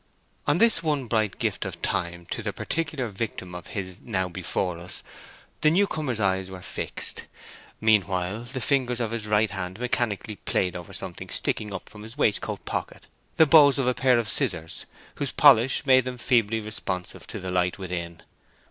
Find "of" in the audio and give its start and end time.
1.63-1.79, 3.53-3.67, 8.99-9.11, 13.77-13.85, 14.17-14.27